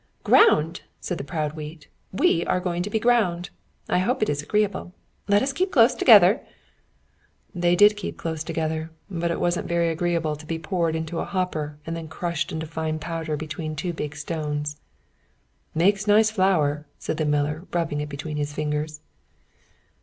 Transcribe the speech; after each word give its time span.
"Ground!" 0.23 0.81
said 0.99 1.19
the 1.19 1.23
proud 1.23 1.53
wheat. 1.55 1.87
"We 2.11 2.43
are 2.47 2.59
going 2.59 2.81
to 2.81 2.89
be 2.89 2.97
ground. 2.97 3.51
I 3.87 3.99
hope 3.99 4.23
it 4.23 4.29
is 4.29 4.41
agreeable. 4.41 4.93
Let 5.27 5.43
us 5.43 5.53
keep 5.53 5.71
close 5.71 5.93
together." 5.93 6.41
They 7.53 7.75
did 7.75 7.95
keep 7.95 8.17
close 8.17 8.43
together, 8.43 8.89
but 9.11 9.29
it 9.29 9.39
wasn't 9.39 9.67
very 9.67 9.89
agreeable 9.89 10.35
to 10.37 10.45
be 10.47 10.57
poured 10.57 10.95
into 10.95 11.19
a 11.19 11.23
hopper 11.25 11.77
and 11.85 11.95
then 11.95 12.07
crushed 12.07 12.51
into 12.51 12.65
fine 12.65 12.97
powder 12.97 13.37
between 13.37 13.75
two 13.75 13.93
big 13.93 14.15
stones. 14.15 14.77
"Makes 15.75 16.07
nice 16.07 16.31
flour," 16.31 16.87
said 16.97 17.17
the 17.17 17.25
miller, 17.25 17.67
rubbing 17.71 18.01
it 18.01 18.09
between 18.09 18.37
his 18.37 18.53
fingers. 18.53 19.01